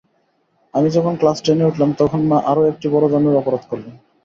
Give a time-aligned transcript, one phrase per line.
[0.73, 3.95] আমি যখন ক্লাস টেনে উঠলাম তখন মা আরও একটি বড় ধরনের অপরাধ করলেন।